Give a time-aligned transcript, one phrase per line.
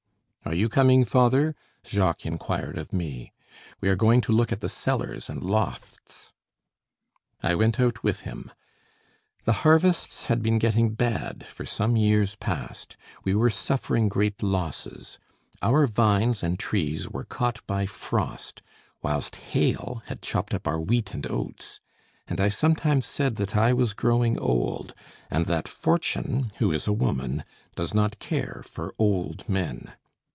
[0.43, 1.55] "Are you coming, father?"
[1.85, 3.31] Jacques inquired of me.
[3.79, 6.33] "We are going to look at the cellars and lofts."
[7.43, 8.51] I went out with him.
[9.45, 12.97] The harvests had been getting bad for some years past.
[13.23, 15.19] We were suffering great losses:
[15.61, 18.63] our vines and trees were caught by frost,
[19.03, 21.79] whilst hail had chopped up our wheat and oats.
[22.27, 24.95] And I sometimes said that I was growing old,
[25.29, 27.45] and that fortune, who is a woman,
[27.75, 29.93] does not care for old men.